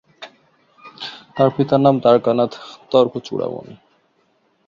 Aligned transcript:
তাঁর 1.35 1.49
পিতার 1.55 1.81
নাম 1.81 1.95
দ্বারকানাথ 1.99 2.51
তর্কচূড়ামণি। 2.91 3.75